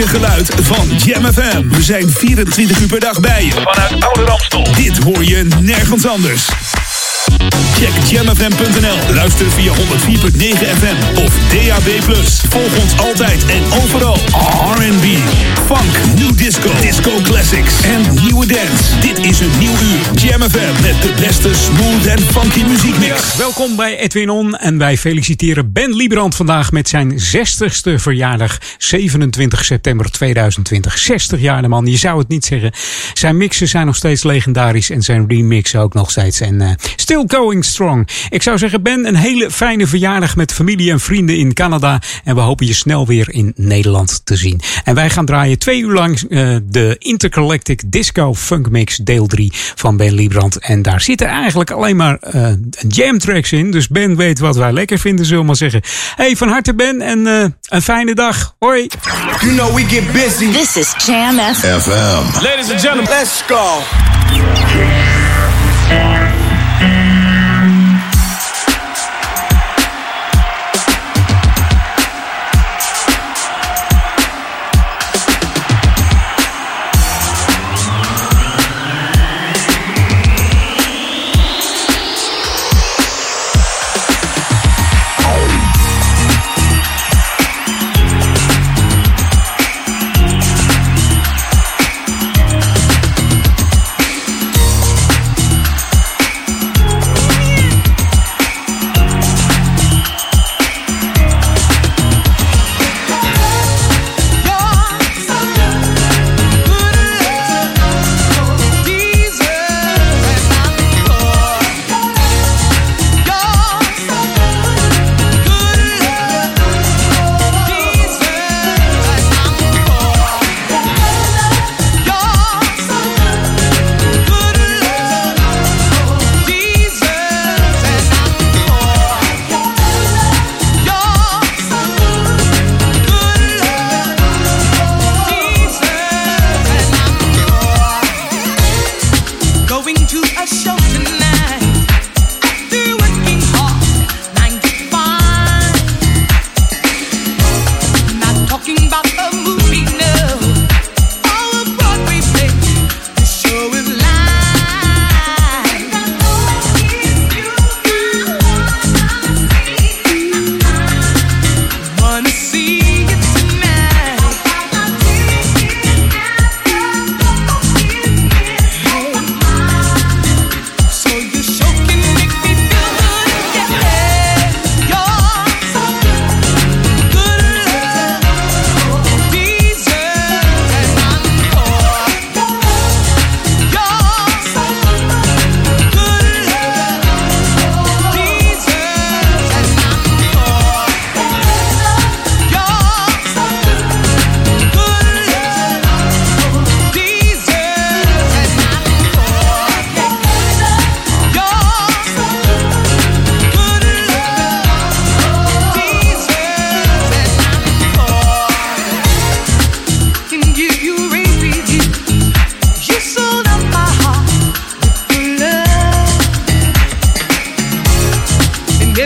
unieke 0.00 0.18
geluid 0.18 0.50
van 0.62 0.88
Jam 0.96 1.32
FM. 1.32 1.68
We 1.68 1.82
zijn 1.82 2.10
24 2.10 2.80
uur 2.80 2.86
per 2.86 3.00
dag 3.00 3.20
bij 3.20 3.44
je 3.44 3.50
vanuit 3.50 4.04
Oude 4.04 4.24
Ramstel. 4.24 4.66
Dit 4.76 4.98
hoor 4.98 5.24
je 5.24 5.46
nergens 5.60 6.06
anders. 6.06 6.48
Check 7.74 7.92
jamfm.nl. 8.08 9.14
Luister 9.14 9.50
via 9.50 9.72
104.9 9.72 9.78
FM 10.78 11.18
of 11.24 11.32
DAB+. 11.52 12.04
Volg 12.48 12.78
ons 12.82 12.98
altijd 12.98 13.46
en 13.46 13.62
overal. 13.82 14.16
R&B, 14.76 15.04
funk, 15.76 16.18
new 16.18 16.36
disco, 16.36 16.70
disco 16.80 17.10
classics 17.22 17.82
en 17.82 18.00
nieuwe 18.22 18.46
dance. 18.46 18.98
Dit 19.00 19.18
is 19.18 19.40
een 19.40 19.58
nieuw 19.58 19.70
uur. 19.70 20.22
Jam 20.22 20.40
FM 20.40 20.82
met 20.82 21.02
de 21.02 21.14
beste 21.20 21.54
smooth 21.54 22.06
en 22.06 22.18
funky 22.18 22.62
muziekmix. 22.62 23.36
welkom 23.36 23.76
bij 23.76 23.98
Edwin 23.98 24.30
On 24.30 24.56
en 24.56 24.78
wij 24.78 24.96
feliciteren 24.96 25.72
Ben 25.72 25.94
Liebrand 25.94 26.34
vandaag 26.34 26.72
met 26.72 26.88
zijn 26.88 27.12
60ste 27.12 27.94
verjaardag. 27.94 28.58
27 28.78 29.64
september 29.64 30.10
2020. 30.10 30.98
60 30.98 31.40
jaar 31.40 31.62
de 31.62 31.68
man, 31.68 31.86
je 31.86 31.96
zou 31.96 32.18
het 32.18 32.28
niet 32.28 32.44
zeggen. 32.44 32.72
Zijn 33.14 33.36
mixen 33.36 33.68
zijn 33.68 33.86
nog 33.86 33.96
steeds 33.96 34.22
legendarisch 34.22 34.90
en 34.90 35.02
zijn 35.02 35.24
remixen 35.28 35.80
ook 35.80 35.94
nog 35.94 36.10
steeds. 36.10 36.40
En 36.40 36.60
uh, 36.60 36.70
still 36.96 37.24
going 37.26 37.64
strong. 37.64 38.08
Ik 38.28 38.42
zou 38.42 38.58
zeggen, 38.58 38.82
Ben, 38.82 39.06
een 39.06 39.16
hele 39.16 39.50
fijne 39.50 39.86
verjaardag 39.86 40.36
met 40.36 40.52
familie 40.52 40.90
en 40.90 41.00
vrienden 41.00 41.36
in 41.36 41.52
Canada. 41.52 42.00
En 42.24 42.34
we 42.34 42.40
hopen 42.40 42.66
je 42.66 42.74
snel 42.74 43.06
weer 43.06 43.26
in 43.30 43.52
Nederland 43.56 44.20
te 44.24 44.36
zien. 44.36 44.60
En 44.84 44.94
wij 44.94 45.10
gaan 45.10 45.26
draaien 45.26 45.58
twee 45.60 45.80
uur 45.80 45.92
lang 45.92 46.20
uh, 46.28 46.56
de 46.62 46.96
Intergalactic 46.98 47.82
Disco 47.86 48.34
Funk 48.34 48.70
Mix 48.70 48.96
deel 48.96 49.26
3 49.26 49.52
van 49.74 49.96
Ben 49.96 50.12
Liebrand. 50.12 50.58
En 50.58 50.82
daar 50.82 51.00
zitten 51.00 51.26
eigenlijk 51.26 51.70
alleen 51.70 51.96
maar 51.96 52.18
uh, 52.34 52.48
jam 52.88 53.18
tracks 53.18 53.52
in. 53.52 53.70
Dus 53.70 53.88
Ben 53.88 54.16
weet 54.16 54.38
wat 54.38 54.56
wij 54.56 54.72
lekker 54.72 54.98
vinden, 54.98 55.24
zullen 55.24 55.40
we 55.40 55.46
maar 55.46 55.56
zeggen. 55.56 55.82
Hey, 56.16 56.36
van 56.36 56.48
harte 56.48 56.74
Ben 56.74 57.00
en 57.00 57.18
uh, 57.18 57.44
een 57.68 57.82
fijne 57.82 58.14
dag. 58.14 58.54
Hoi. 58.58 58.86
You 59.40 59.54
know 59.54 59.74
we 59.74 59.82
get 59.82 60.12
busy. 60.12 60.52
This 60.52 60.76
is 60.76 60.94
Jam 61.06 61.38
FM. 61.38 62.44
Ladies 62.44 62.70
and 62.70 62.80
gentlemen, 62.80 63.08
let's 63.08 63.42
go. 63.46 63.78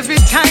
every 0.05 0.17
time. 0.27 0.44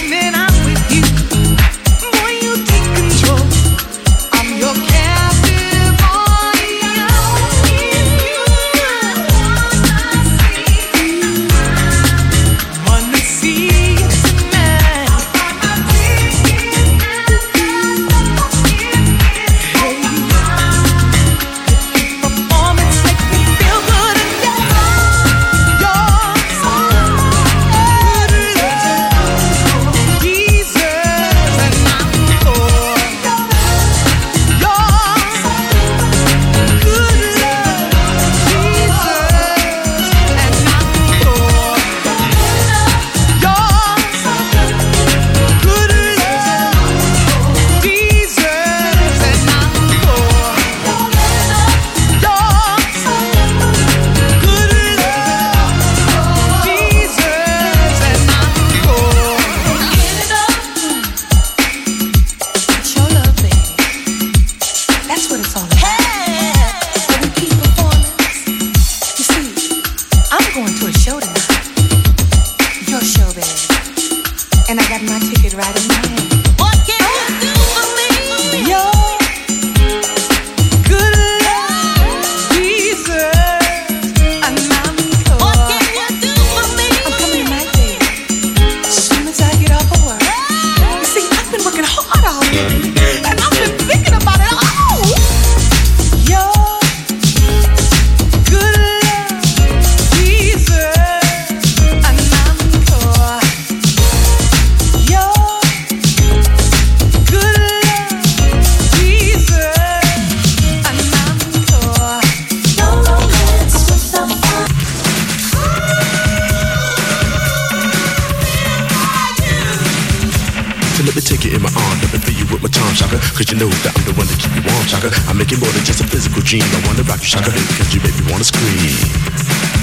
Cause 123.33 123.51
you 123.51 123.57
know 123.57 123.67
that 123.81 123.97
I'm 123.97 124.05
the 124.05 124.13
one 124.13 124.27
that 124.27 124.37
keep 124.37 124.53
you 124.53 124.61
warm, 124.61 124.85
chaka. 124.85 125.09
I'm 125.27 125.37
making 125.37 125.59
more 125.59 125.71
than 125.73 125.83
just 125.83 126.01
a 126.01 126.07
physical 126.07 126.43
dream. 126.43 126.61
I 126.61 126.85
wanna 126.85 127.01
rock 127.01 127.21
you, 127.21 127.33
chaka. 127.33 127.49
Cause 127.49 127.89
you 127.89 127.99
make 128.05 128.13
me 128.13 128.31
wanna 128.31 128.43
scream. 128.45 129.82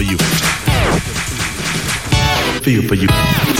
for 0.00 0.04
you. 0.04 0.16
Feel 2.62 2.88
for 2.88 2.94
you. 2.94 3.59